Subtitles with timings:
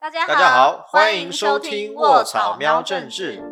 [0.00, 3.44] 大家大家好，欢欢迎收听卧草喵政治。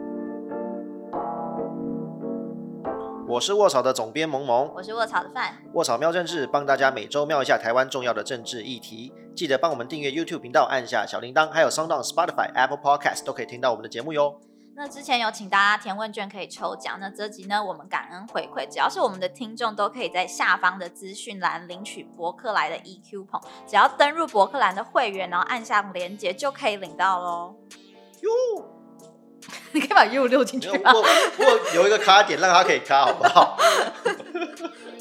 [3.28, 5.58] 我是卧草的总编萌萌，我是卧草的范。
[5.74, 14.40] 卧草喵政治帮大家每周瞄一下台湾重要的政治议题，记得帮我们订阅 YouTube 频道，按下小铃铛，还有 Sound On、Spotify、Apple Podcast 都可以听到我们的节目哟。
[14.78, 27.56] 那之前有请大家填问卷可以抽奖，那这集呢，我们感恩回馈，只要是我们的听众都可以在下方的资讯栏领取博客来的 EQ 捧，只要登入博客栏的会员，然后按下连接就可以领到喽。
[28.20, 28.30] 哟，
[29.74, 30.92] 你可以把 U 溜进去吗？
[30.94, 33.58] 我我有一个卡点让他可以卡，好不好？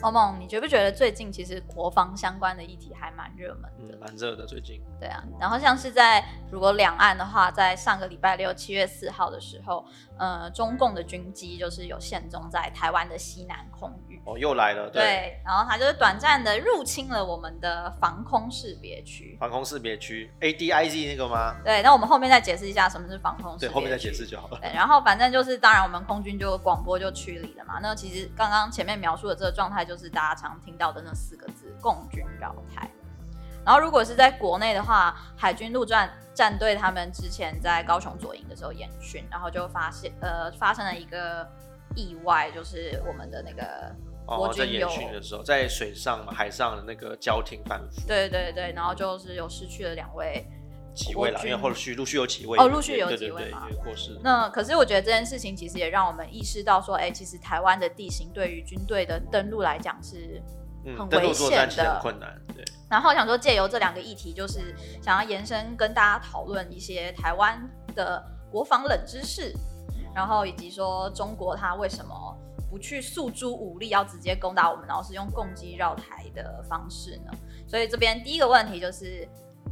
[0.00, 3.96] 萌萌，你觉不觉得最近其实国防相关的议题还蛮热门的？
[3.96, 4.80] 嗯，蛮热的最近。
[5.00, 9.84] 对啊，然后像是在如果两岸的话，在上个礼拜六七月四号的时候，
[10.18, 14.20] 呃，中共的军机就是有现踪在台湾的西南空域。
[14.24, 19.36] 哦，又来了，对，对，然后它就是短暂的入侵了我们的防空识别区。
[19.40, 21.56] 防空识别区 ADIZ 那个吗？
[21.64, 24.58] 对，那我们后面再解释一下什么是防空识别对，后面再解释就好了。
[24.60, 27.78] 对，然后反正就是，当然我们空军就广播就驱离了嘛。
[27.80, 32.88] 那其实刚刚前面描述的这个状态，就是大家常听到的那四个字“共军绕台”。
[33.66, 41.46] 然后如果是在国内的话，海军陆战战队他们之前在高雄左营的时候演训，然后就发现呃发生了一个
[41.94, 50.46] 意外，就是我们的那个国哦，在演、训的时候，在水上，海上的那个交停反复，对对对，然后就是有失去了两位
[50.98, 54.18] 几位啦，国军因为后续陆续有几位哦陆续有几位嘛过世。
[54.22, 60.42] 那可是我觉得这件事情其实也让我们意识到说，哎、其实台湾的地形对于军队的登陆来讲是
[60.96, 67.62] 很危险的很困难，对，然后想说借由这两个议题，就是想要延伸跟大家讨论一些台湾
[67.94, 69.54] 的国防冷知识，
[70.14, 72.36] 然后以及说中国它为什么
[72.70, 77.32] 不去诉诸武力，要直接攻打我们，然后是用攻击绕台的方式呢？
[77.66, 79.28] 所以这边第一个问题就是，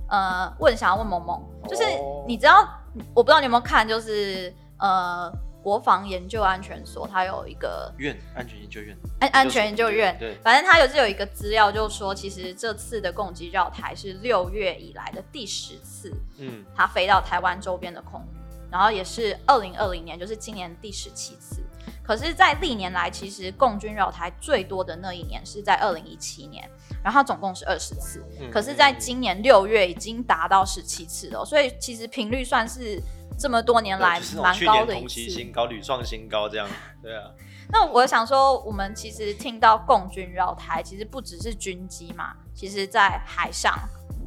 [0.08, 2.68] 呃，问想要问萌萌，就是哦你知道，
[3.14, 18.36] 我不知道你有没有看，就是呃，国防研究安全所它有一个院安全研究院，安安全研究院，对，反正它有是有一个资料，就说其实这次的攻击绕台是六月以来的第十次，嗯，它飞到台湾周边的空域，
[18.70, 21.62] 然后也是二零二零年，就是今年第十七次。
[22.02, 26.70] 可是，在历年来，其实共军绕台最多的那一年是在二零一七年，
[27.06, 28.20] 然后它总共是二十次。
[28.40, 33.00] 嗯可是，在今年六月已经达到十七次了，所以其实频率算是
[33.38, 35.00] 这么多年来蛮高的一次。
[35.02, 36.68] 同期新高、屡创新高这样，
[37.00, 37.30] 对啊，
[37.70, 43.72] 那我想说，我们其实听到共军绕台，其实不只是军机嘛，其实在海上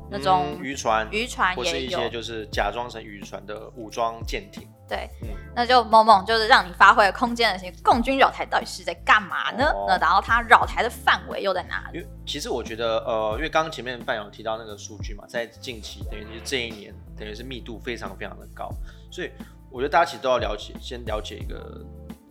[0.09, 1.81] 那种嗯渔船，渔船或是。
[1.81, 9.65] 一些就是假装成渔船的武装舰艇，对，嗯那就某某就是让你发挥的空间的些共军扰台到底是在干嘛呢？
[9.65, 11.99] 哦那然后它扰台的范围又在哪里？
[11.99, 18.69] 因为其实我觉得，呃，因为刚刚前面范勇提到那个数据嘛，在近期等于是这一年，等于是密度非常非常的高，
[19.11, 19.31] 所以
[19.69, 21.85] 我觉得大家其实都要了解，先了解一个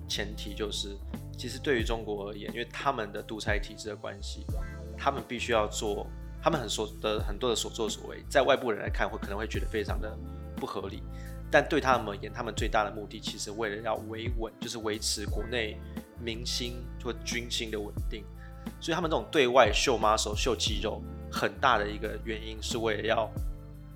[0.08, 0.96] 前提，就是
[1.36, 4.44] 其实对于中国而言，因为他们的独裁体制的关系，
[4.96, 6.06] 他们必须要做，
[6.42, 10.16] 他们很所的很多的所作所为，在外部人来看会可能会觉得非常的
[10.56, 11.02] 不合理，
[11.50, 15.78] 但对他们而言，他们最大的目的其实为了要维稳，就是维持国内
[16.20, 18.24] 民心或军心的稳定。
[18.80, 23.30] 所以他们这种对外秀马首、秀肌肉，很大的一个原因是为了要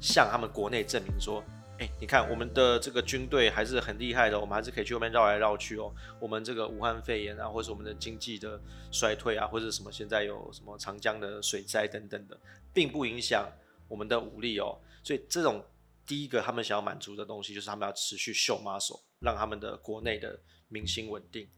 [0.01, 1.45] 向他们国内证明说，
[1.79, 5.93] 哎、你看我们的这个军队还是很厉害的，我们还是可以去外面绕来绕去哦。
[6.19, 8.59] 我们这个武汉肺炎啊，或者是我们的经济的
[8.91, 12.39] 衰退啊，或者什么现在有什么长江的水灾等等的，
[12.73, 13.47] 并不影响
[13.89, 14.79] 我们的武力哦。
[15.03, 15.63] 所以这种
[16.07, 21.49] 第一个他们想要满足的东西，就是他们要持续秀 muscle，让他们的国内的明星稳定。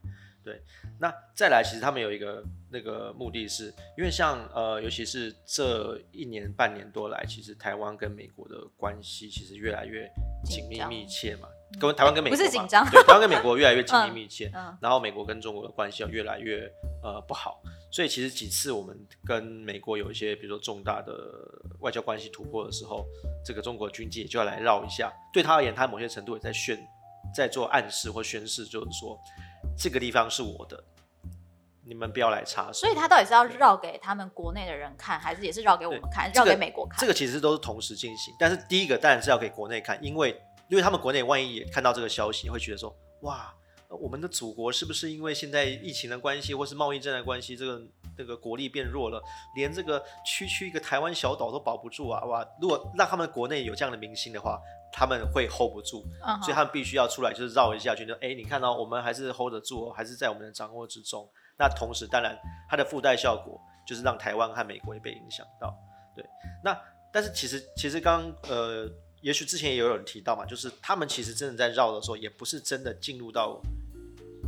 [0.45, 0.61] 对，
[1.01, 10.07] 那再来，其实他们有一个那个目的是，因为像呃，尤其是这一年半年多来，其实台湾跟美国的关系其实越来越
[10.45, 11.49] 紧密密切嘛，
[11.81, 14.77] 跟台湾跟美国嘛不是紧张对，台湾跟美国越来越紧密嗯密切，嗯。
[14.83, 16.71] 然后美国跟中国的关系又越来越
[17.03, 17.63] 呃不好，
[17.95, 21.15] 所以其实几次我们跟美国有一些比如说重大的
[21.79, 23.07] 外交关系突破的时候，
[23.47, 26.77] 这个中国军机也就要来绕一下，对他而言，他某些程度也在宣
[27.33, 29.17] 在做暗示或宣示，就是说
[29.79, 30.83] 这个地方是我的，
[31.85, 32.73] 你们不要来插手。
[32.73, 36.99] 所以他到底是要绕给他们国内的人看，还是也是绕给我们看，绕给美国看？
[36.99, 40.31] 这个其实都是同时进行，但是第一个当然是要给国内看，因为
[40.69, 47.83] 因为他们国内万一也看到这个消息，会觉得说，哇，呃我们的祖国是不是因为现在疫情的关系，或是贸易战的关系，这个
[48.17, 49.23] 这个国力变弱了，
[49.55, 52.25] 连这个区区一个台湾小岛都保不住啊！
[52.25, 54.61] 哇，如果让他们国内有这样的明星的话，
[54.93, 56.05] 他们会 hold 不住，
[56.43, 61.29] 所以他们必须要出来，就是绕一下，觉得哎，你看到、我们还是 hold 得住、哦，还是在我们的掌握之中。
[61.59, 62.37] 那同时，当然
[62.69, 65.77] 它的附带效果就是让台湾和美国也被影响到。
[66.17, 66.25] 对，
[66.63, 66.77] 那
[67.13, 68.89] 但是其实其实刚呃，
[69.25, 73.59] 也许之前也有人提到嘛，就是他们其实真的在绕的时候，也不是真的进入到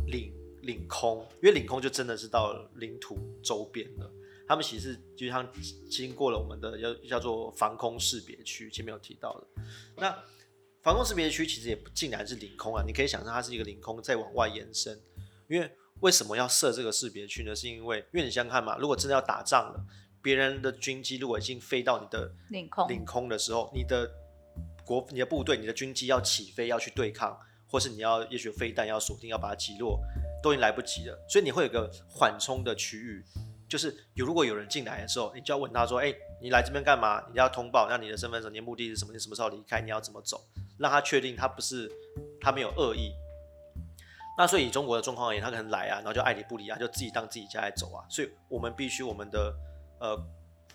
[0.05, 0.31] 领
[0.61, 4.07] 领空，因为领空就真的是到领土周边了。
[4.47, 5.51] 他们其实就像
[5.89, 9.47] 经过了我们的叫叫做防空识别区，前面有提到的。
[9.95, 10.15] 那
[10.83, 15.01] 防空识别区其实也不尽然是领空啊，你可以想象它是一个领空再往外延伸。
[15.49, 15.71] 因为
[16.01, 17.55] 为什么要设这个识别区呢？
[17.55, 19.85] 是因为因为你想想看嘛，如果真的要打仗了，
[20.21, 24.07] 别人的军机如果已经飞到你的领空领空的时候，你的
[24.87, 27.37] 国你的部队、你的军机要起飞要去对抗，
[27.67, 29.99] 或是你要也许飞弹要锁定要把它击落，
[30.41, 31.25] 都已经来不及了。
[31.29, 33.23] 所以你会有个缓冲的区域。
[33.69, 37.21] 就是有如果有人进来的时候，你就要问他说：“哎，你来这边干嘛？
[37.33, 39.11] 你要通报，那你的身份证、你的目的是什么？
[39.11, 39.81] 你什么时候离开？
[39.81, 40.41] 你要怎么走？
[40.79, 41.91] 让他确定他不是
[42.39, 43.11] 他没有恶意。
[44.37, 48.05] 那所以以中国的状况而言，他可能来啊，然后就爱理不理啊，就自己当自己家来走啊。
[48.09, 49.53] 所以我们必须我们的
[49.99, 50.17] 呃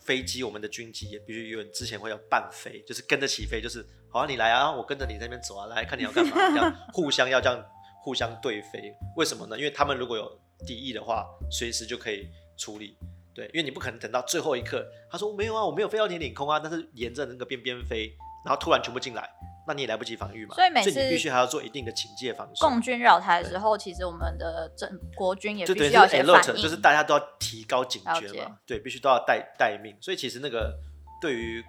[0.02, 3.82] 飞机、我们的军机也必须有人之前会要伴飞，就是跟着起飞，就是
[4.12, 7.64] 好啊，你来啊，我跟着你那边走啊，来看你要干嘛，这 样互相要这样
[8.02, 8.94] 互相对飞。
[9.16, 9.56] 为什么呢？
[9.56, 10.30] 因为他们如果有
[10.66, 12.28] 敌意的话，随时就可以。
[12.54, 12.96] 处理
[13.34, 18.14] 对，因为你不可能等到最后一刻，他说没有啊，我没有飞到你领空啊，但是沿着那个边边飞，
[18.44, 19.28] 然后突然全部进来，
[19.66, 20.54] 那你也来不及防御嘛。
[20.54, 22.68] 所以每次你必须还要做一定的警戒防守。
[22.68, 29.96] 共军扰台的时候，其实我们的整国军也必须要先反应，就是大家都要提高警觉嘛，对，必须都要待待命。
[30.00, 30.78] 所以其实那个
[31.20, 31.64] 对于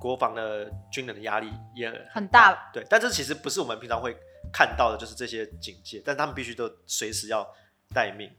[0.00, 2.84] 国防的军人的压力也很大，对。
[2.88, 4.16] 但这其实不是我们平常会
[4.52, 7.46] 看到的，就是这些警戒，但他们必须都随时要
[7.94, 8.30] 待命，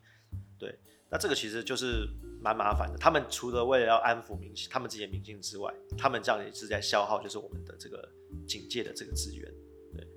[0.58, 0.78] 对。
[1.10, 2.08] 那这个其实就是
[2.42, 2.98] 蛮麻烦的。
[2.98, 8.10] 他们除了为了要安抚民心，他们自己的民心之外，他们这样也是在消耗，就是我们的这个
[8.48, 9.48] 警戒的这个资源。
[9.96, 10.08] 对，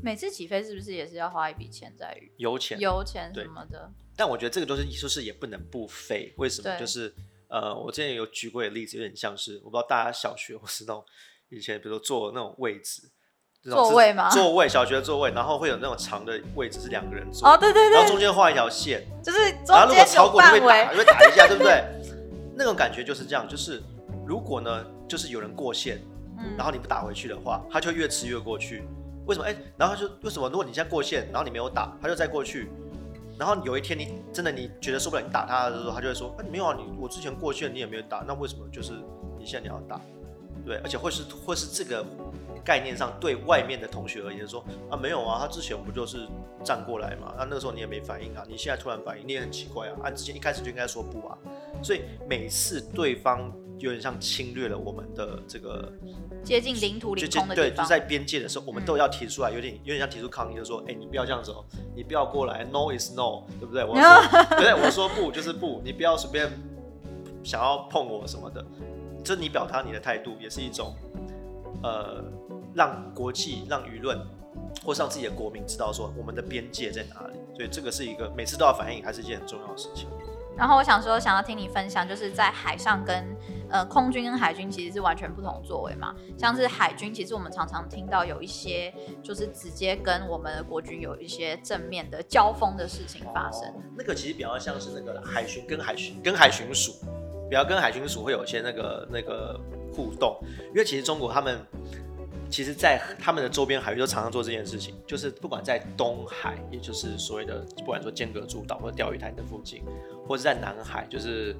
[0.00, 3.92] 每次起飞是不是也是要花一笔钱在于油钱、油钱什么的？
[4.16, 6.32] 但我觉得这个就是就是也不能不飞。
[6.38, 6.78] 为什么？
[6.78, 7.12] 就是
[7.48, 11.04] 呃，我之前有举过的例子，有点像是我不知道大家小学或是那种
[11.48, 13.02] 以前，比如说坐那种位置。
[13.64, 14.30] 座位吗？
[14.30, 17.48] 座位，小学的座位，然后会有那种长的位置是两个人坐。
[17.48, 17.90] 哦，对对对。
[17.90, 21.84] 然后中间画一条线，就是然后如果超过就会打，就会打一下，对不对？
[22.54, 23.82] 那种感觉就是这样，就是
[24.26, 26.00] 如果呢，就是有人过线，
[26.56, 28.84] 然后你不打回去的话，他就越吃越过去。
[29.26, 29.46] 为什么？
[29.46, 30.48] 哎，然后就为什么？
[30.48, 32.70] 如果你现在过线，然后你没有打，他就再过去。
[33.38, 38.92] 然后有一天你真的你觉得受不了，你打他的时候，他就会说：哎，没有啊，你我之前过去了你也没有打，那为什么就是
[39.38, 40.00] 你现在你要打？
[40.68, 42.04] 对，而且会是会是这个。
[42.64, 46.28] 概念上，对外面的同学而言说啊，没有啊，他之前不就是
[46.62, 47.32] 站过来嘛？
[47.38, 49.96] 那那个时候你也没反应啊，你现在突然反应，你也很奇怪啊。
[50.02, 51.38] 按之前一开始就应该说不啊。
[51.82, 55.90] 所以每次对方有点像侵略了我们的这个
[56.44, 61.64] 接近领土领空的对，就在边界的时候，我们都要提出来，有点有点像提出抗议，就说，哎，你不要这样子哦，
[61.96, 63.82] 你不要过来，no is no，对不对？
[63.82, 64.02] 我说，
[64.60, 66.50] 对，我说不就是不，你不要随便
[67.42, 68.62] 想要碰我什么的，
[69.28, 70.94] 这你表达你的态度也是一种，
[71.82, 72.24] 呃。
[72.74, 74.16] 让国际、让舆论，
[74.84, 80.06] 或是让自己的国民知道说我们的边界在哪里，所以这个是一个每次都要反映，还是一件很重要的事情。
[80.56, 83.24] 然后我想说，想要听你分享，就是在海上跟
[83.68, 86.14] 呃空军跟海军其实是完全不同作为嘛。
[86.38, 93.62] 像是海军，其实我们常常听到有一些就是直接跟我们的国军有一些正面的交锋的事情发生。
[93.96, 96.92] 那个其实比较像是那个海巡跟海巡跟海巡署，
[97.48, 99.58] 比较跟海军署会有一些那个那个
[99.92, 101.58] 互动，因为其实中国他们。
[102.50, 109.82] 其实，在他们的周边海域都常常做这件事情，就是不管在东海，也就是所谓的不管说间隔诸岛或钓鱼台的附近，
[110.26, 111.54] 或者在南海，就是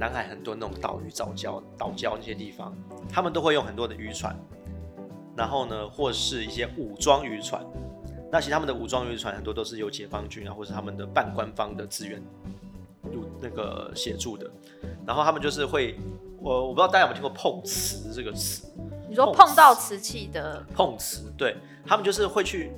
[0.00, 2.76] 南海很多那种岛屿、岛礁、岛礁那些地方，
[3.08, 4.36] 他们都会用很多的渔船，
[5.36, 7.64] 然后呢，或是一些武装渔船。
[8.32, 12.20] 那其实他们的武装渔船很多都是由解放军啊，或是他们的半官方的资源
[13.12, 14.50] 入那个协助的。
[15.06, 15.96] 然后他们就是会，
[16.40, 18.66] 我我不知道大家有没有听过“碰瓷”这个词。
[19.08, 22.72] 你说碰到瓷器的碰瓷，对他们就是会去，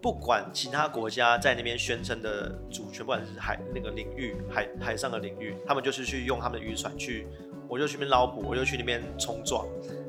[0.00, 7.28] 不管其他国家在那边宣称的主权，不管是海那个领域、海海上的领域，他们就是去用他们的渔船去，
[7.68, 9.64] 我就去那边捞捕，我就去那边冲撞，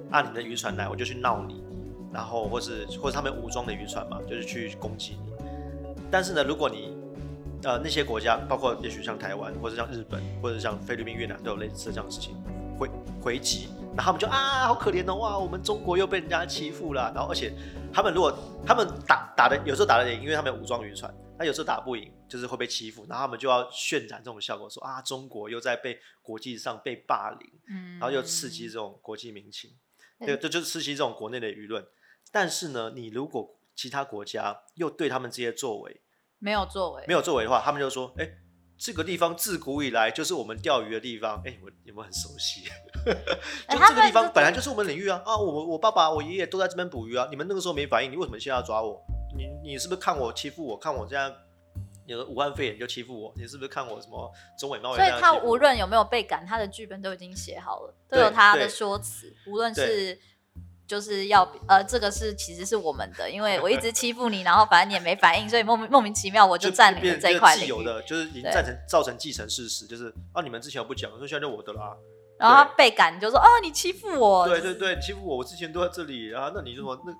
[0.10, 1.63] 按你的渔船来，我就去闹你，
[2.12, 5.31] 然后或是或者他们武装的渔船嘛，就是去攻击你。
[6.10, 6.92] 但是呢，如果你
[7.63, 12.36] 呃那些国家，包括也许像台湾，或者像日本，或者像菲律宾、越南，都有类似这样的事情，
[12.77, 12.89] 回
[13.22, 13.70] 回击。
[13.96, 17.12] 然后他们就啊，好可怜哦，哇，我们中国又被人家欺负了。
[17.13, 17.53] 然后而且
[17.93, 23.05] 他们如果他们打打的有时候打的赢，因为他们有武装渔船，那有时候打不赢，就是会被欺负。
[23.08, 29.70] 然后他们就要渲染这种效果，说啊，中国又在被国际上被霸凌，嗯，然后又刺激这种国际民情，
[30.20, 31.86] 对，这就是刺激这种国内的舆论。
[32.32, 36.01] 但是呢，你如果其他国家又对他们这些作为
[36.43, 38.29] 没有作为，没有作为的话，他们就说，哎。
[38.75, 41.41] 这个地方自古以来就是我们钓鱼的地方。
[41.45, 42.63] 哎、我有没有很熟悉？
[43.69, 45.21] 就他这个地方本来就是我们领域啊！
[45.23, 47.27] 啊，我我爸爸、我爷爷都在这边捕鱼啊！
[47.29, 49.01] 你们那个时候没反应，你为什么现在要抓我？
[49.38, 50.75] 你你是不是看我欺负我？
[50.75, 51.33] 看我这样
[52.07, 53.33] 有个武汉肺炎就欺负我？
[53.38, 60.19] 你是不是看我什么中美贸易所以他无论有没有被赶，他的剧本都已经写好了，都有他的对说辞，无论是。
[60.85, 67.67] 就是要呃，这个是其实是我们的，因为我一直欺负你，然后反正你也没反应，所以莫名莫名其妙我就占领了这一块领域。
[67.67, 71.95] 既有的，就是已经对造成造成既成事实，就是啊，你们之前又不讲，所以现在就我的啦。
[72.37, 74.47] 然后他被赶，就说哦，你欺负我。
[74.47, 77.17] 对对对，你欺负我，我之前都在这里啊，那你就说那你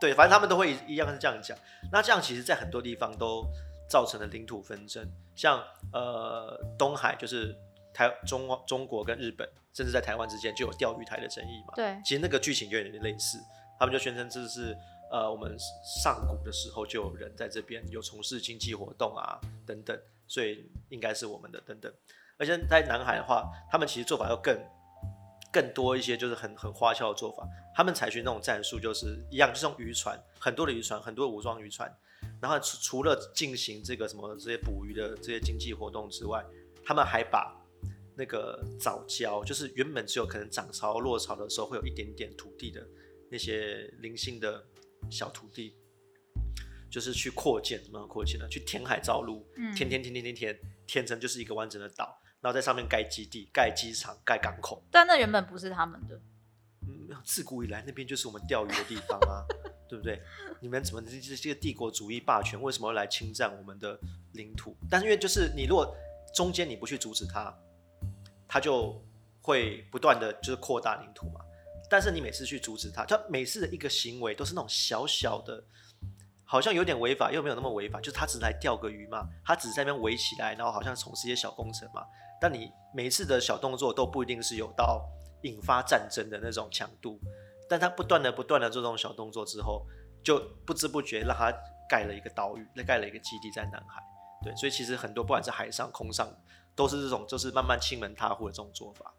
[0.00, 1.56] 对，反正他们都会一一样是这样讲。
[1.92, 3.46] 那这样其实，在很多地方都
[3.88, 5.06] 造成了领土纷争，
[5.36, 7.54] 像呃东海就是
[7.92, 11.74] 台中中国跟日本，甚至在台湾之间就有钓鱼台的争议嘛。
[11.74, 13.38] 对其实那个剧情就有点类似，
[13.78, 14.76] 他们就宣称这是
[15.10, 15.56] 呃我们
[16.02, 21.92] 上古的时候就有人在这边有从事经济活动啊等等，所以应该是我们的等等。
[22.38, 24.58] 而且在南海的话，他们其实做法要更
[25.52, 27.46] 更多一些，就是很很花俏的做法。
[27.74, 31.94] 他们采取那种战术，就是一样，就是用渔船，很多的渔船，很多的武装渔船。
[32.40, 36.42] 然后除除了进行这个什么这些捕鱼的这些经济活动之外，
[36.84, 37.54] 他们还把
[38.20, 42.86] 那个早教，就是原本只有可能涨潮落潮的时候会有一点点土地的
[43.30, 44.62] 那些零星的
[45.08, 45.74] 小土地，
[46.90, 48.46] 就是去扩建，怎么样扩建呢？
[48.50, 54.84] 去填海造陆，嗯填填填填填填，填成就是一个完整的岛，然后在上面盖基地、盖机场、盖港口。
[54.90, 56.20] 但那原本不是他们的。
[56.82, 59.46] 嗯，自古以来那边就是我们钓鱼的地方啊，
[59.88, 60.20] 对不对？
[60.60, 63.98] 你们怎么这些这个帝国主义霸权为什么要来侵占我们的
[64.34, 64.76] 领土？
[64.90, 65.96] 但是因为就是你如果
[66.34, 67.56] 中间你不去阻止它，
[68.52, 69.00] 它就
[69.40, 71.40] 会不断的就是扩大领土嘛。
[71.88, 75.62] 但是你每次去阻止它，它每次的一个行为都是那种小小的，
[76.44, 82.04] 好像有点违法又没有那么违法，就是他只是来钓个鱼嘛，他只是在那边围起来，然后好像从事一些小工程嘛。
[82.40, 85.04] 但你每一次的小动作都不一定是有到
[85.42, 87.20] 引发战争的那种强度，
[87.68, 89.86] 但他不断的不断的做这种小动作之后，
[90.24, 91.52] 就不知不觉让他
[91.88, 94.02] 盖了一个岛屿，那盖了一个基地在南海。
[94.42, 96.32] 对，所以其实很多不管是海上、空上，
[96.80, 99.12] 都是这种就是慢慢亲门踏户的这种做法。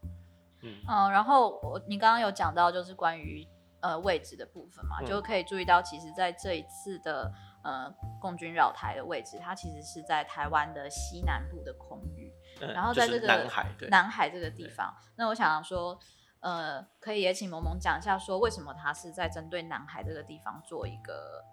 [0.64, 3.48] 嗯，嗯，然后我你刚刚有讲到就是关于
[3.82, 7.32] 呃位置的部分嘛，嗯就可以注意到，其实在这一次的
[7.64, 14.92] 呃共军绕台的位置，它其实是在台湾的西南部的空域，嗯然后在这个南海，对，南海这个地方。
[15.16, 16.00] 那我想说，
[16.40, 21.44] 呃，可以也请萌萌讲一下，说为什么他是在针对南海这个地方做一个。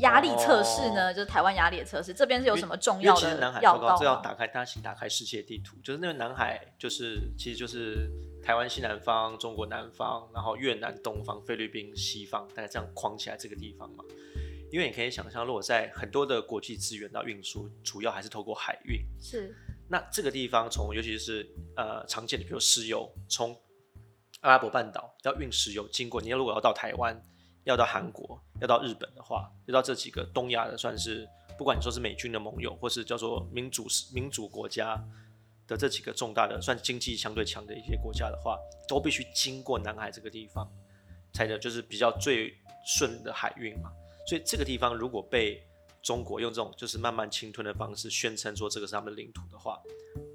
[0.00, 4.16] 压力测试呢，就是台湾压力的测试，这边是有什么重要的要海报告这要？
[4.16, 8.10] 打开，大家请打开世界地图，就是那个南海，就是其实就是
[8.42, 14.04] 台湾西南方、中国南方，然后越南东方、菲律宾西方，大概这样框起来这个地方嘛。
[14.72, 19.00] 因为你可以想象，如果在很多的国际资源到运输，主要还是透过海运。
[19.20, 19.54] 是，
[19.88, 23.56] 那这个地方从尤其是呃常见的，比如石油，从
[24.40, 27.22] 阿拉伯半岛要运石油经过，你要如果要到台湾，
[27.64, 31.28] 要到韩国，要到日本的话，要到这几个东亚的算是
[31.58, 35.02] 不管你说是美军的盟友，或是叫做民主民主国家
[35.66, 40.70] 的这几个重大的算经济相对强的一些国家的话，都必须经过南海这个地方，
[41.32, 42.54] 才能就是比较最
[42.84, 43.90] 顺的海运嘛。
[44.28, 45.62] 所以这个地方如果被
[46.02, 49.80] 中国用这种就是慢慢侵吞的方式宣称说这个是他们的领土的话，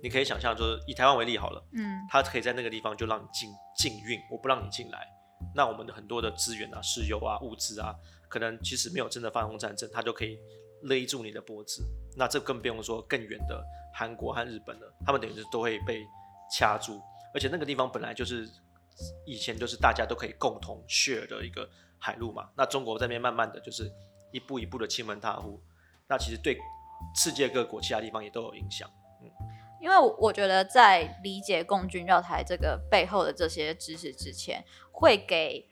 [0.01, 5.07] 你可以想象，就是以台湾为例好了，嗯，他可以在那个地方就让你禁禁运，我不让你进来。
[5.55, 7.95] 那我们的很多的资源啊、石油啊、物资啊，
[8.27, 10.37] 可能其实没有真的发动战争，它就可以
[10.83, 11.83] 勒住你的脖子。
[12.15, 16.05] 那这更不用说更远的韩国和日本了，他们等于是都会被
[16.55, 17.01] 掐住，
[17.33, 18.49] 而且那个地方本来就是
[19.25, 22.49] 以前就是大家都可以共同 share 的一个海路嘛。
[22.55, 23.91] 那中国这边慢慢的就是
[24.31, 25.61] 一步一步的亲门踏户，
[26.07, 26.57] 那其实对
[27.15, 28.89] 世界各国其他地方也都有影响。
[29.79, 35.67] 因为我觉得在理解共军绕台这个背后的这些知识之前，会给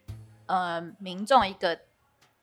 [0.45, 1.79] 呃民众一个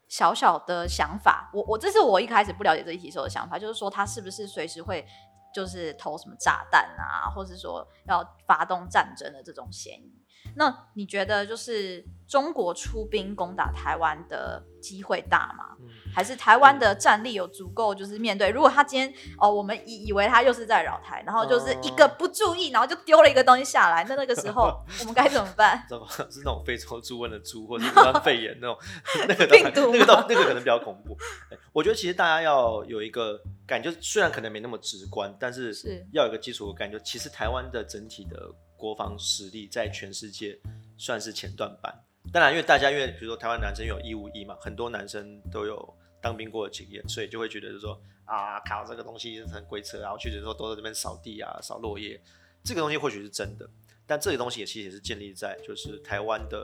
[0.09, 1.51] 小小的想法。
[1.53, 5.07] 我我这是我一开始不了解这一题时候的想法，就是说他是不是随时会
[5.55, 10.24] 就是投什么炸弹啊，或是说要发动战争的这种嫌疑。
[10.57, 15.77] 那你觉得就是中国出兵攻打台湾的机会大吗？
[15.81, 18.51] 嗯，还是台湾的战力有足够，就是面对？
[18.51, 25.85] 如果他今天哦，我们以以为他又是在扰台，然后就是一个不注意，然后就丢了一个东西下来，那那个时候 我们该怎么办？
[25.89, 26.07] 知道吗？
[26.09, 28.79] 是那种非洲猪瘟的猪，或者是肺炎那种，
[29.29, 31.17] 那个病毒那个倒那个可能比较恐怖。
[31.51, 33.37] 哎我觉得其实大家要有一个
[33.67, 36.97] 感觉，虽然可能没那么直观，但是是要有一个基础的感觉。
[37.01, 38.49] 其实台湾的整体的
[38.85, 40.61] 国防实力在全世界
[40.99, 41.91] 算是前段班。
[42.31, 52.21] 当然，因为大家因为比如说台湾男生有义务役嘛，很多男生都有当兵过的经验，所以就会觉得就是说啊，看到这个东西很鬼扯，然后去的时候都在这边扫地啊、扫落叶，
[52.63, 53.67] 这个东西或许是真的，
[54.07, 56.63] 但这个东西也其实也是建立在就是台湾的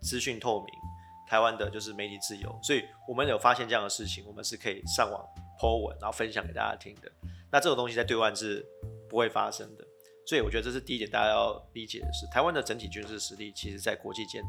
[0.00, 0.68] 资讯透明，
[1.28, 5.20] 台湾的就是媒体自由，所以我们有发现这样的事情，我们是可以上网
[5.58, 7.10] po 文，然后分享给大家听的。
[7.50, 8.64] 那这种东西在对岸是
[9.10, 9.84] 不会发生的，
[10.32, 14.42] 所以我觉得这是第一点，大家要理解的是，台湾的整体军事实力，其实在国际间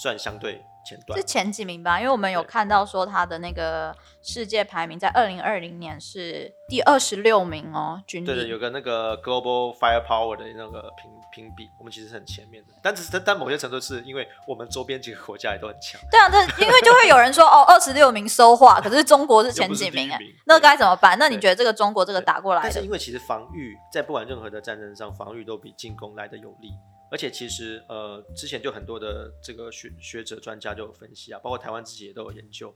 [0.00, 1.24] 算相对前段是。
[1.24, 16.00] 前几名吧，因为我们有看到说他的那个世界排名在二零二零年是第二十六名哦，军对对，有个那个 global firepower 的那个评评比，我们其实是很前面的，但只是但但某些程度是因为我们周边几个国家也都很强。
[16.10, 21.18] 对啊，这 因为就会有人说哦，二十六名收化，可是中国是前几名哎名，那该怎么办？
[21.18, 26.70] 那你觉得这个中国这个打过来的但是因为其实防御在不管任何的战争上，防御都比进攻来的有利。
[27.10, 32.74] 而且其实呃，之前就很多的这个学学者专家就有分析啊，包括台湾自己也都有研究，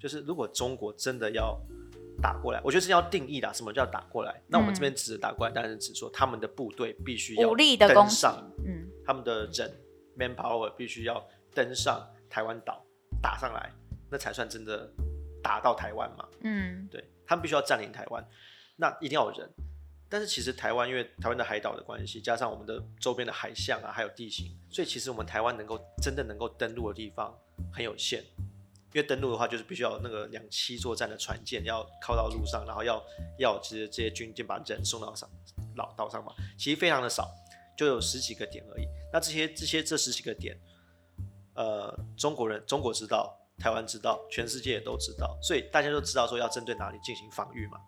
[0.00, 1.60] 就是如果中国真的要
[2.20, 4.42] 打过来，我觉得是要定义的，什么叫打过来？
[4.48, 9.72] 那我们这边指的打过来，当然是指说他们的部队必须要武力的攻击登上，嗯，他们的人
[10.18, 12.84] manpower 必须要登上台湾岛
[13.22, 13.72] 打上来，
[14.10, 14.90] 那才算真的
[15.42, 16.28] 打到台湾嘛。
[16.40, 18.26] 嗯，对他们必须要占领台湾，
[18.76, 19.48] 那一定要有人。
[20.10, 27.36] 但是其实台湾因为台湾的海岛的关系，加上我们的周边的海象啊，还有地形，所以其实我们台湾能够真的能够登陆的地方
[27.72, 28.24] 很有限。
[28.94, 33.04] 因为登陆的话，就是必须要那个两栖作战的船舰要靠到路上，然后要
[33.38, 35.28] 要这些这些军舰把人送到上
[35.76, 37.30] 岛岛上嘛，其实非常的少，
[37.76, 38.86] 就有十几个点而已。
[39.12, 40.58] 那这些这些这十几个点，
[41.54, 47.78] 呃，中国人中国知道，台湾知道，全世界也都知道，所以大家都知道说要针对哪里进行防御嘛。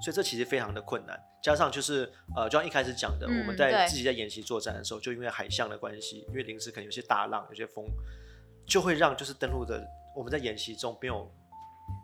[0.00, 7.84] 所以这其实非常的困难，加上就是呃，就像一开始讲的，嗯我们在自己在演习作战的时候，就因为海象的关系，因为临时可能有些大浪、有些风，
[8.66, 9.84] 就会让就是登陆的
[10.16, 11.30] 我们在演习中没有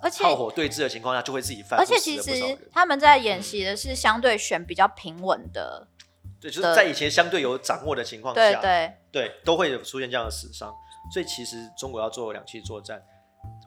[0.03, 5.87] 而且炮火对峙的情况下，就会自己犯而且其实他们在演习的是相对选比较平稳的，
[6.41, 10.75] 对，就是在以前相对有掌握的情况下，对对，对，都会有出现这样的死伤。
[11.13, 13.01] 所以其实中国要做两栖作战，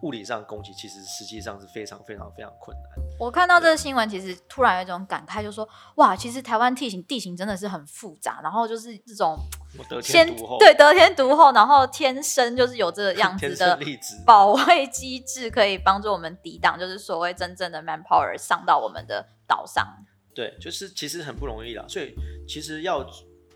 [0.02, 2.84] 物理上攻击其实实际上是非常非常非常困难。
[3.20, 9.36] 我看到这个新闻，其实突然有一种感慨，就说哇，其实台湾地形地形真的是很复杂，然后就是这种
[9.78, 13.80] 我得先天独厚，对得天独厚，然后天生就是有这个样 子的。
[14.26, 19.88] 保卫机制，可以帮助我们抵挡，就是所谓真正的 manpower 上到我们的岛上。
[20.36, 21.84] 对，就是其实很不容易啦。
[21.88, 22.14] 所以
[22.48, 23.04] 其实要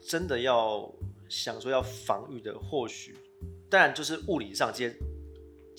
[0.08, 0.92] 真的要
[1.30, 3.16] 想说要防御的，或许
[3.70, 4.92] 当然就是物理上接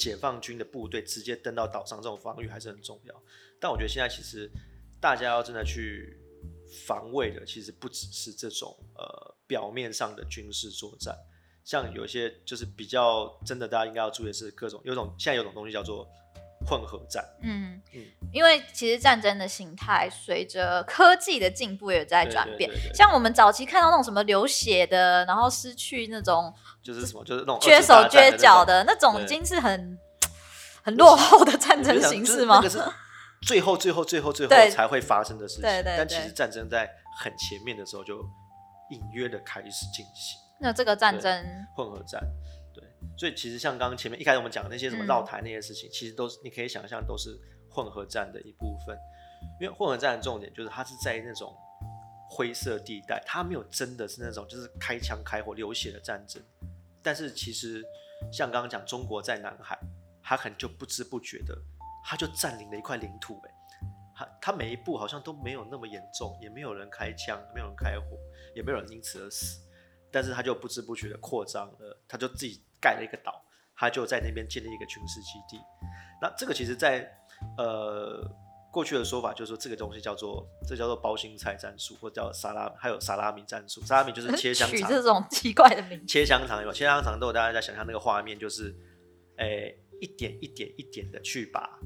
[0.03, 3.23] 解放军的部队直接登到岛上，这种防御还是很重要。
[3.61, 4.51] 但我觉得现在其实
[5.01, 6.19] 大家要真的去
[6.87, 11.17] 防卫的，其实不只是这种呃表面上的军事作战，
[11.63, 16.09] 像有些就是比较真的，大家应该要注意的是各种有种现在有种东西叫做
[16.65, 17.25] 混合战。
[17.43, 17.81] 嗯。
[17.93, 18.01] 嗯。
[18.33, 29.99] 因为其实战争的形态随着科技的进步也在转变像我们早期看到那种什么流血的，然后失去那种就是什么，就是那种缺手缺脚的的那种，已经是很
[30.83, 32.63] 很落后的战争，形式吗？
[32.63, 32.83] 就是
[33.43, 35.63] 最后、最后、最后、最后才会发生的事情。
[35.63, 35.95] 对对对。
[35.99, 36.89] 但其实战争在
[37.21, 38.17] 很前面的时候就
[38.91, 40.39] 隐约的开始进行。
[40.59, 41.45] 那这个战争，
[41.77, 42.23] 混合战。
[43.23, 47.39] 对，所以其实像刚刚前面一开始我们讲的那些什么嗯绕台那些事情，其实都是你可以想象都是
[47.71, 48.99] 混合战的一部分。
[49.61, 51.55] 因为混合战的重点就是它是在那种
[52.29, 56.43] 灰色地带，它没有真的是那种就是开枪开火流血的战争。
[57.01, 57.85] 但是其实
[58.33, 59.79] 像刚刚讲，中国在南海，
[60.23, 61.57] 它可能就不知不觉的，
[62.05, 63.51] 它就占领了一块领土、欸，
[64.15, 68.17] 它它每一步好像都没有那么严重，也没有人开枪，没有人开火，
[68.55, 69.61] 也没有人因此而死，
[70.11, 73.43] 但是他就不知不觉的扩张了，他就自己盖了一个岛，
[73.77, 75.63] 他就在那边建立一个军事基地。
[76.21, 77.11] 那这个其实在，
[77.57, 78.29] 呃
[78.73, 83.81] 过去的说法就是说这个东西叫做这叫做包心菜战术，或叫沙拉，还有沙拉米战术。
[83.83, 88.75] 沙拉米就是切香 取肠，这种奇怪的名字，切香肠有没有切香肠都有大家在想象那个画面，就是，
[89.37, 91.79] 诶、一点一点一点的去把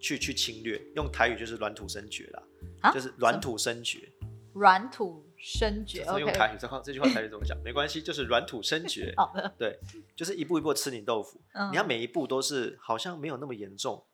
[0.00, 2.42] 去去侵略，用台语就是软土生绝啦，
[2.80, 4.10] 啊就是软土生绝。
[4.54, 6.04] 软土生绝。
[6.04, 7.58] 这用台语这话这句话台语怎么讲？
[7.64, 9.12] 没关系，就是软土生绝。
[9.16, 9.76] 好的，对，
[10.14, 11.40] 就是一步一步吃你豆腐。
[11.52, 14.04] 嗯你要每一步都是好像没有那么严重，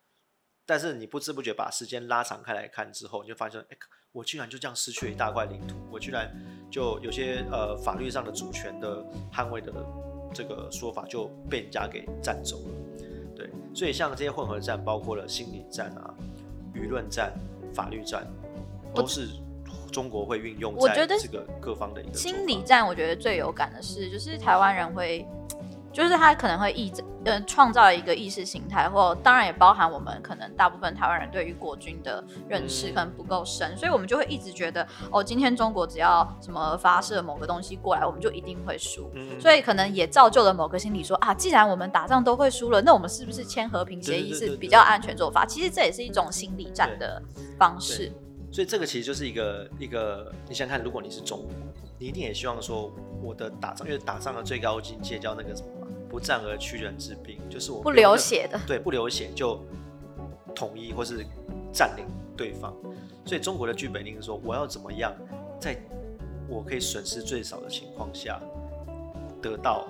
[0.64, 3.76] 但是你不知不觉把时间拉长开来看之后，你就发现，哎、
[4.12, 6.34] 我居然就这样失去了一大块领土，我居然
[6.70, 9.72] 就有些呃法律上的主权的捍卫的
[10.32, 12.74] 这个说法就被人家给占走了。
[13.36, 16.14] 对，所以像这些混合战，包括了心理战啊、
[16.74, 17.32] 舆论战、
[17.74, 18.26] 法律战，
[18.94, 19.28] 都是
[19.90, 25.26] 中国会运用在我觉得这个各方的一个心理战，我觉得最有感的是，就是台湾人会。
[25.90, 26.92] 就是他可能会意
[27.24, 45.44] 呃创造一个意识形态，或当然也包含我们可能大部分台湾人对于国军的认识可能不够深，所以我们就会一直觉得哦，今天中国只要什么发射某个东西过来，我们就一定会输，所以可能也造就了某个心理说啊，既然我们打仗都会输了，那我们是不是签和平协议是比较安全做法？
[45.46, 47.20] 其实这也是一种心理战的
[47.58, 48.12] 方式。
[48.50, 51.50] 所以这个其实就是一个一个，你想看，如果你是中国，
[51.98, 52.90] 你一定也希望说，
[53.22, 55.68] 我的打仗，因为打仗的最高境界叫那个什么，
[56.08, 59.60] 不战而屈人之兵，就是我不流血的，对，不流血就
[60.54, 61.24] 统一或是
[61.72, 62.06] 占领
[62.36, 62.74] 对方。
[63.26, 65.14] 所以中国的剧本一定是说，我要怎么样，
[65.60, 65.78] 在
[66.48, 68.40] 我可以损失最少的情况下，
[69.42, 69.86] 得到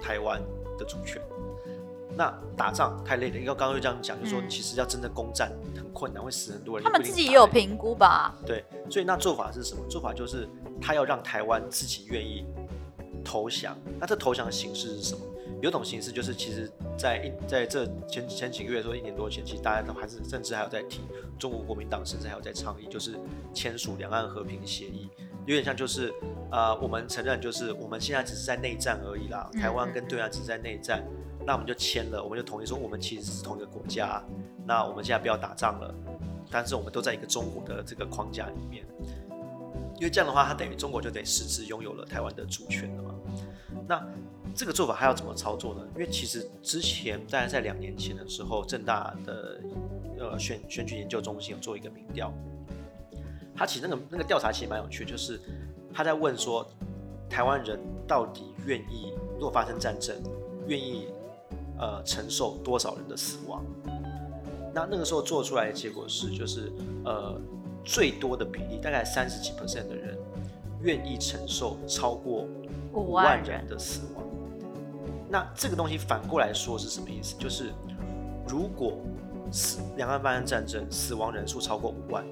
[0.00, 0.40] 台湾
[0.78, 1.20] 的主权。
[2.22, 6.84] 那打仗太累了，因为刚刚就这样讲，就说其实要真的攻占很困难，会死很多人。
[6.84, 8.36] 他们自己也有评估吧？
[8.46, 9.84] 对，所以那做法是什么？
[9.88, 10.48] 做法就是
[10.80, 12.46] 他要让台湾自己愿意
[13.24, 13.76] 投降。
[13.98, 15.20] 那这投降的形式是什么？
[15.60, 21.00] 有种形式就是其实，在一在这前前几个月，说一年多前，其实大家都还是甚至还有在提，
[21.40, 23.18] 中国国民党甚至还有在倡议，就是
[23.52, 25.08] 签署两岸和平协议，
[25.44, 26.14] 有点像就是
[26.52, 31.02] 呃，我们承认就是我们现在只是在内战而已啦，台湾跟对岸只是在内战。
[31.44, 34.22] 那我们就签了，我们就同意说，我们其实是同一个国家。
[34.64, 35.94] 那我们现在不要打仗了，
[36.50, 38.84] 但是我们都在一个中国的这个框架里面。
[39.96, 43.14] 因为这样的话，它等于中国就得实质拥有了台湾的主权了嘛。
[43.88, 44.04] 那
[44.54, 45.80] 这个做法还要怎么操作呢？
[45.94, 49.60] 因为其实之前大概在两年前的时候，正大的
[50.18, 52.32] 呃选选举研究中心有做一个民调，
[53.54, 55.40] 他其实那个那个调查其实蛮有趣，就是
[55.92, 56.68] 他在问说，
[57.28, 60.16] 台湾人到底愿意如果发生战争，
[60.68, 61.08] 愿意。
[61.82, 63.64] 呃，承受多少人的死亡？
[64.72, 66.72] 那那个时候做出来的结果是，就是
[67.04, 67.36] 呃，
[67.84, 70.16] 最多的比例大概三十几 percent 的人
[70.80, 72.46] 愿意承受超过
[72.92, 74.22] 五万人的死亡。
[75.28, 77.34] 那这个东西反过来说是什么意思？
[77.36, 77.72] 就是
[78.46, 78.96] 如果
[79.50, 82.24] 死两岸发生战争，死亡人数超过五万，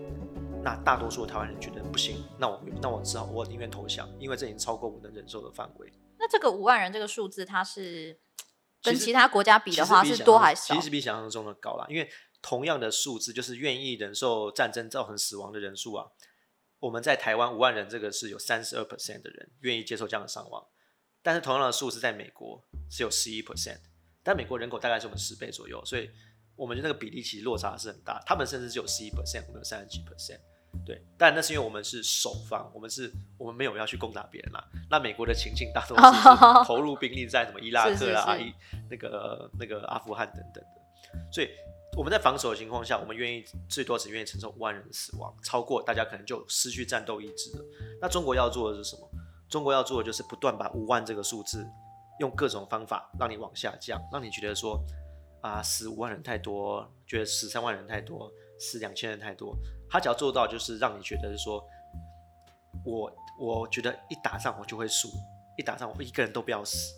[0.62, 5.92] 那大多数台湾人觉得不行，那我那我只好我宁愿投降，因为这已经超过我能忍受的范围。
[6.20, 8.16] 那这个五万人这个数字，它是？
[8.82, 10.74] 跟其他国家比的话是多还是少？
[10.74, 16.06] 其实比想象中的高啦，因为同样的数字就是愿意忍受战争造成死亡的人数啊，
[16.78, 20.66] 我们在台湾五万人，这个是有三十二 percent 的人愿意接受这样的伤亡，
[21.22, 23.80] 但是同样的数字在美国是有十一 percent，
[24.22, 26.10] 但美国人口大概是我们十倍左右，所以
[26.56, 30.40] 我们觉得那个比例其实落差是很大，他们甚至只有十一 percent，我们有三十几 percent。
[30.86, 34.64] 对，但那是因为我们是守方，我们是我们没有要去攻打别人啦。
[34.90, 38.52] 那美国的情境大多是投入兵力在什么伊拉克啊、伊
[38.90, 41.50] 那个那个阿富汗等等的，所以
[41.96, 47.64] 我们在防守的情况下，我们愿意最多只愿意承受五万人的死亡，超过大家可能就失去战斗意志了。
[48.00, 49.08] 那中国要做的是什么？
[49.48, 51.66] 中国要做的就是不断把五万这个数字
[52.20, 54.80] 用各种方法让你往下降，让你觉得说
[55.40, 59.56] 啊死五万人太多，觉得十三万人太多，死两千人太多。
[59.90, 61.66] 他只要做到，就是让你觉得是说，
[62.84, 65.08] 我我觉得一打仗我就会输，
[65.58, 66.94] 一打仗我一个人都不要死，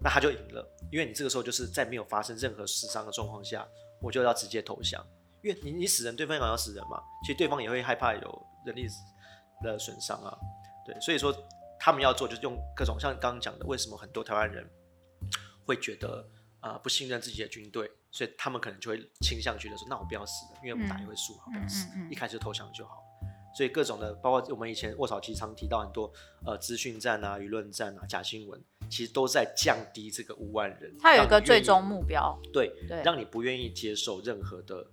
[0.00, 0.66] 那他就赢了。
[0.90, 3.66] 因为你这个时候就是在没有发生任何死伤的状况下，
[4.00, 5.04] 我就要直接投降。
[5.42, 8.86] 因为你你死人，对方也要死人嘛，其实对方也会害怕有人力
[9.62, 10.36] 的损伤啊。
[10.86, 11.34] 对，所以说
[11.78, 14.68] 他们要做就是用各种像刚刚讲的，为什么很多台湾人
[15.66, 16.26] 会觉得
[16.60, 17.90] 啊不信任自己的军队？
[18.10, 23.02] 所以他们可能就会倾向觉得说，那我不要死了，因为我们打也会输，好不要死，一开始就投降就好。
[23.56, 26.10] 所以各种的，包括我们以前卧草机常提到很多
[26.46, 30.94] 呃资讯战啊、舆论战啊、假新闻，其实都在降低这个五万人。
[30.98, 32.72] 它有一个最终目标，对，
[33.04, 34.86] 让你不愿意接受任何的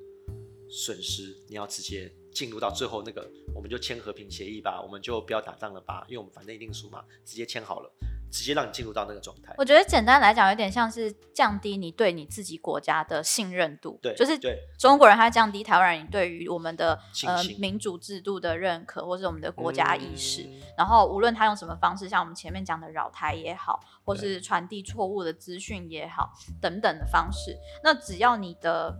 [0.70, 7.92] 损失，你要直接进入到最后那个，我们就签和平协议吧，我们就不要打仗了吧，因为我们反正一定输嘛，直接签好了。
[8.36, 9.56] 直接让你进入到那个状态。
[9.58, 13.98] 我觉得简单来讲，有点像是降低你对你自己国家的信任度。
[14.02, 20.46] 对，就是对中国人他降低台湾人对于我们的呃民主制度的认可，或是我们的国家意识。
[20.78, 28.94] 然后无论他用什么方式，像我们前面讲的扰台也好，或是传递错误的资讯也好，等等的方式，那只要你的。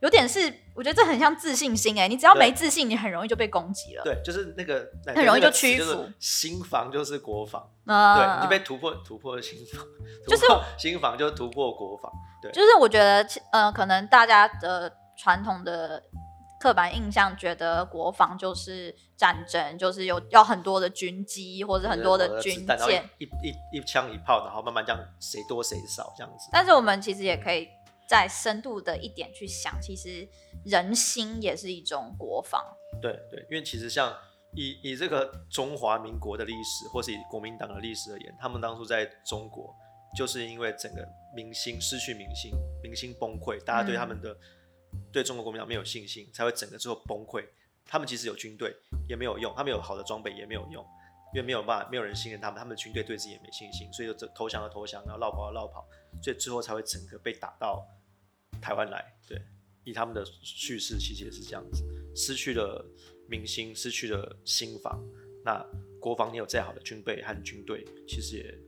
[0.00, 4.02] 有点是，我觉得这很像自信心哎，你只要没自信，你很容易就被攻击了。
[4.02, 6.08] 对，就是那个很容易就屈服。
[6.18, 9.84] 心防就是国防，嗯对，你就被突破突破心防，
[10.26, 10.46] 就是
[10.78, 12.10] 心防就突破国防。
[12.40, 16.02] 对，就是我觉得呃，可能大家的传统的
[16.58, 26.48] 刻板印象觉得国防就是战争，就是有要很多的军机或者很多的军舰，一一一枪一炮，然后慢慢这样谁多谁少这样子。
[26.50, 27.68] 但是我们其实也可以。
[28.10, 30.28] 再深度的一点去想，其实
[30.64, 32.60] 人心也是一种国防。
[33.00, 34.12] 对对，因为其实像
[34.56, 39.72] 以以这个中华民国的历史，或是以国民党的历史而言，他们当初在中国
[40.16, 42.50] 就是因为整个民心失去民心，
[42.82, 44.36] 民心崩溃，大家对他们的、
[45.12, 47.46] 对中国国民党没有信心，才会整个最后崩溃。
[47.86, 48.74] 他们其实有军队
[49.08, 50.84] 也没有用，他们有好的装备也没有用，
[51.32, 55.86] 因为没有办法，没有人信任他们，他们的军队对自己也没信心，所以就投降了投降，然后绕跑了绕跑，
[56.20, 57.86] 所以最后才会整个被打到
[58.60, 59.04] 台湾来。
[59.26, 59.40] 对，
[59.84, 62.84] 以他们的叙事，其实也是这样子，失去了
[63.28, 65.00] 民心，失去了心防。
[65.44, 65.64] 那
[66.00, 68.58] 国防你有再好的军备和军队，其实也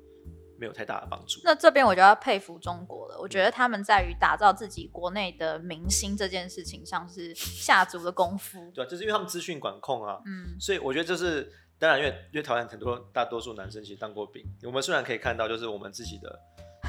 [0.59, 1.41] 没有太大的帮助。
[1.45, 8.71] 那这边我就要佩服中国了，我觉得他们在于打造自己国内的明星这件事情上是下足了功夫。
[8.73, 16.39] 对啊，就是因为他们资讯管控啊，嗯，所以我觉得这是当然，因为因为台湾很多大多数男生其实当过兵，我们虽然可以看到就是我们自己的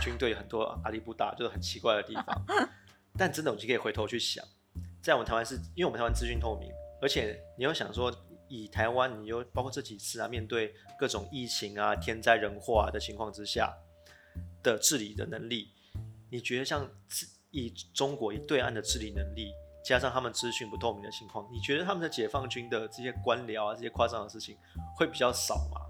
[0.02, 2.46] 军队很多阿里不达就是很奇怪的地方，
[3.18, 4.44] 但真的我就可以回头去想，
[5.02, 6.70] 在我们台湾是因为我们台湾资讯透明，
[7.02, 8.14] 而且你又想说
[8.48, 13.76] 以台湾你又包括这几次啊面对各种疫情啊天灾人祸啊的情况之下
[14.62, 15.70] 的治理的能力，
[16.30, 16.90] 你觉得像
[17.52, 19.52] 以中国以对岸的治理能力？
[19.86, 24.58] 加上他们资讯不透明的情况，你觉得他们的解放军的这些官僚啊，这些夸张的事情
[24.96, 25.82] 会比较少吗？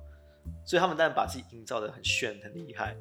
[0.66, 2.98] 所以他们当然把自己营造的很炫、很厉害，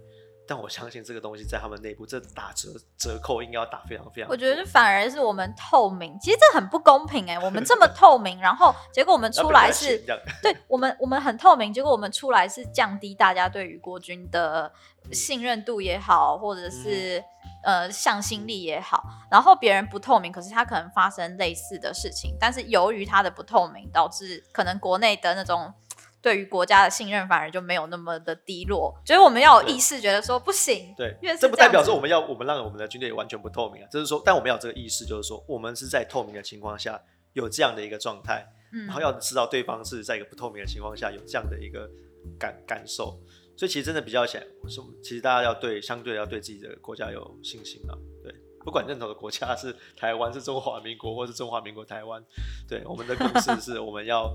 [0.53, 4.31] 但我相信这个东西在他们内部，这打折折扣应该要打非常非常。
[4.31, 9.97] 我觉得反而是我们透明，其实这很不公平哎、我们这么 透明，然后结果我们出来是，
[10.43, 14.71] 对我们，我们很透明，结果我们出来是降低大家对于国军的
[15.11, 17.25] 信任度也好，或者是、
[17.65, 19.03] 呃向心力也好。
[19.31, 25.73] 然后别人不透明，可是他可能发生类似的事情，但是由于他的不透明，导致可能国内的那种
[26.23, 28.95] 对于国家的信任反而就没有那么的低落。
[29.05, 36.99] 所以我们要有意识，觉得说不行，对因为，是这不代表说我们要我们让我们的军队完全不透明啊，就是说，但我们要有这个意识，就是说我们是在透明的情况下
[37.33, 41.91] 有这样的一个状态，嗯然后要知道对方是在一个不透明的情况下有这样的一个
[42.39, 43.21] 感感受，
[43.57, 48.33] 所以其实真的比较起来，我说其实大家要对相对要对自己的国家有信心啊，对，
[48.65, 52.23] 不管认同的国家是台湾是中华民国或是中华民国台湾，
[52.69, 54.31] 对，我们的 共识是我们要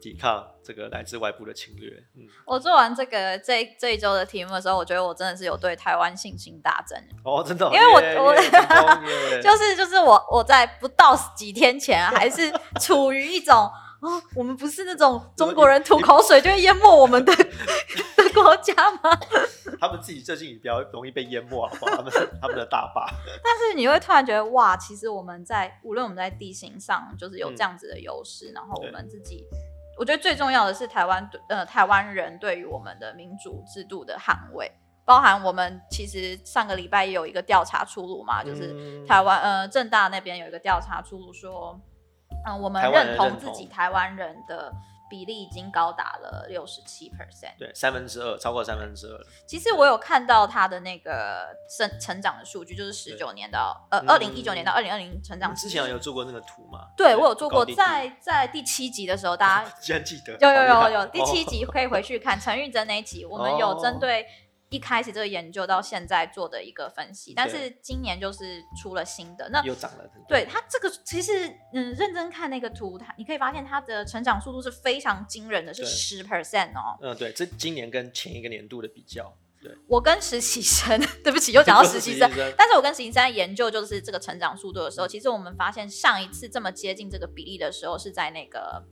[0.00, 6.98] 抵抗这个来自外部的侵略，嗯，我做完这个这这一周的题目的时候，我觉得我真的是有对台湾信心大增。
[7.24, 8.34] 哦，真的哦，因为我我
[9.42, 19.10] 就是就是我我在不到几天前啊还是处于一种哦，我们不是那种中国人吐口水就会淹没我们的 的国家吗？
[19.80, 21.96] 他们自己最近也比较容易被淹没，好不好？
[21.96, 23.06] 他们 他们的大坝，
[23.44, 29.46] 但是你会突然觉得哇，其实我们在无论我们在地形上就是有嗯这样子的优势，然后我对们自己。
[29.98, 34.70] 我觉得最重要的是台湾对呃台湾人对于我们的民主制度的捍卫，
[35.04, 41.78] 包含我们其实上个礼拜也有一个调查出炉嘛，就是嗯台湾呃正大那边有一个调查出炉说，
[42.46, 44.72] 嗯、我们认同自己台湾人的
[45.10, 47.58] 比例已经高达了六十七 percent。
[47.58, 49.26] 对三分之二，超过三分之二了。
[49.46, 56.86] 其实我有看到他的那个成成长的数据，就是十九年到呃嗯二零一九年到二零二零成长之前有做过那个图吗？
[56.96, 64.24] 对我有做过，在在第七集的时候，大家居然记得，有有有有第七哦集可以回去看陈玉珍那一集，我们有针对
[64.70, 69.60] 一开始这个研究到现在做的一个分析，但是今年就是出了新的那。
[69.64, 70.08] 又涨了。
[70.28, 76.96] 对它这个其实，嗯，认真看那个图，它你可以发现它的成长速度是非常惊人的，是对十 percent 哦。
[77.02, 88.84] 嗯，对，这今年跟前一个年度的比较，对，我跟实习生， 对不起，又讲到实习生 实习生，但是我跟实习生在研究就是这个成长速度的时候，其实我们发现上一次这么接近这个比例的时候是在那个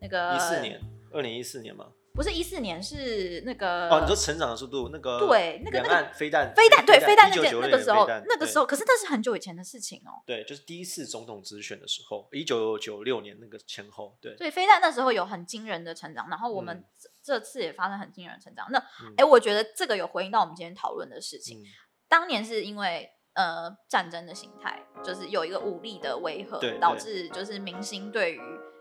[0.00, 0.80] 那个一四年，
[1.12, 1.88] 二零一四年嘛。
[2.12, 10.20] 不是一四年，是那个哦，你说成长的速度，那个呃对那个那个岸飞弹，飞弹对飞弹那件那个时候那个时候，可是那是很久以前的事情哦。
[10.26, 16.84] 对，就是第一次总统直选的时候，一九九六年那个前后，对，所以，飞弹那时候有很惊人的成长，然后我们嗯
[17.22, 18.66] 这这次也发生很惊人的成长。
[18.70, 21.60] 那嗯哎，我觉得这个有回应到我们今天讨论的事情。
[21.60, 21.64] 嗯，
[22.08, 28.40] 当年是因为呃战争的形态，就是有一个武力的威吓，导致就是民心对于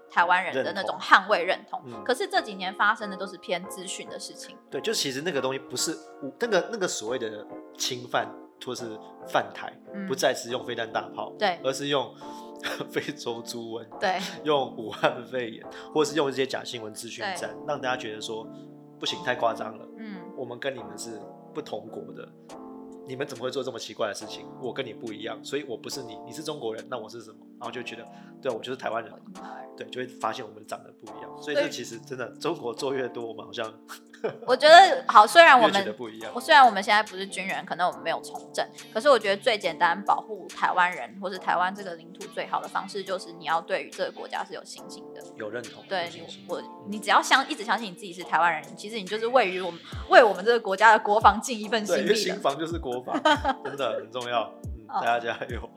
[0.09, 1.81] 台湾人的那种捍卫认同。
[1.85, 4.55] 嗯可是这几年发生的都是偏资讯的事情。
[4.69, 5.97] 对，就其实那个东西不是
[6.39, 7.45] 那个那个所谓的
[7.77, 8.27] 侵犯
[8.65, 8.85] 或是
[9.27, 12.13] 犯台，嗯不再是用飞弹大炮，对而是用
[12.91, 18.45] 非洲猪瘟，对 用武汉肺炎，或是用一些假新闻资讯对战，让大家觉得说
[18.99, 21.21] 不行，太夸张了，嗯，我们跟你们是
[21.53, 22.27] 不同国的，
[23.07, 24.45] 你们怎么会做这么奇怪的事情？
[24.61, 27.37] 我跟你不一样，所以我不是你，你是中国人，那我是什么？
[27.59, 28.05] 然后就觉得，
[28.41, 29.13] 对啊我就是台湾人，
[29.77, 33.71] 对，就会发现我们长得不一样，所以这其实真的，中国做越多，我们好像
[34.45, 36.41] 我觉得好，虽然我们不一样我。
[36.41, 45.21] 虽然我们现在不是军人，可能我们没有从政，可是我觉得最简单保护台湾人或是台湾这个领土最好的方式，就是你要对于这个国家是有信心的。
[45.37, 52.33] 有认同，对你我，你只要相一直相信你自己是台湾人，其实你就是位于我们为我们这个国家的国防尽一份心对，因为力的。
[52.33, 53.15] 新房就是国防，
[53.63, 54.53] 真的很重要。
[54.63, 55.68] 嗯，哦大家加油。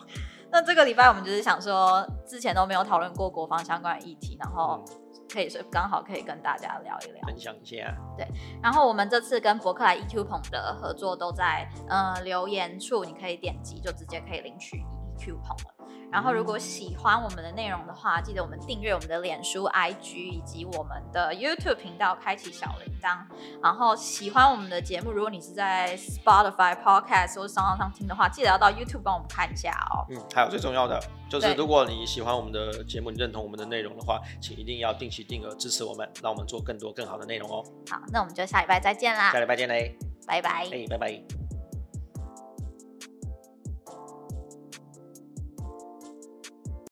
[0.53, 4.97] 那这个礼拜我们就是想说，之前都没有讨论过国防相关的议题，然后嗯，
[5.33, 7.23] 可以说刚好可以跟大家聊一聊。
[7.27, 7.97] 分享一下。
[8.19, 8.29] 对
[8.63, 14.85] 然后我们这次跟伯克莱 EQ 棚的合作都在呃留言处，你可以点击就直接可以领取
[15.17, 15.82] EQ 棚了。
[16.13, 23.19] 然后如果喜欢我们的内容的话，记得我们订阅我们的脸书、IG 以及我们的 YouTube 频道，开启小铃铛。
[23.63, 30.05] 然后喜欢我们的节目，如果你是在 Spotify、Podcast 或者 Sound 上听的话，记得要到 YouTube 帮我们看一下哦。
[30.11, 37.65] 嗯，还有最重要的就是，如果你喜欢我们的节目，你认同我们的内容的话，请一定要定期定额支持我们，让我们做更多更好的内容哦。
[37.91, 39.97] 好，那我们就下礼拜再见啦下，礼拜见嘞，
[40.27, 40.69] 拜拜。
[40.71, 41.42] 哎，拜拜。